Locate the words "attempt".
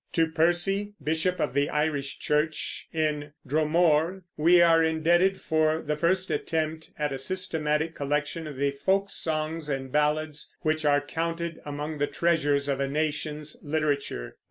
6.31-6.89